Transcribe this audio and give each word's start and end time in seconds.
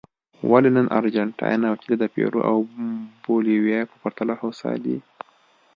ولې 0.49 0.69
نن 0.77 0.85
ارجنټاین 0.99 1.61
او 1.69 1.73
چیلي 1.81 1.97
د 1.99 2.05
پیرو 2.13 2.39
او 2.49 2.57
بولیویا 3.23 3.79
په 3.89 3.95
پرتله 4.03 4.33
هوسا 4.41 4.71
دي. 4.83 4.97